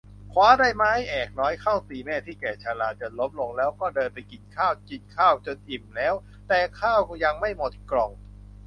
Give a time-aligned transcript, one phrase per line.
[0.31, 6.13] คว้าได้ไม้แอกน้อยเข้าตีแม่ที่แก่ชราจนล้มลงแล้วก็เดินไปกินข้าว กินข้าวจนอิ่มแล้ว
[6.49, 8.11] แต่ข้าวยังไม่หมดกล่อง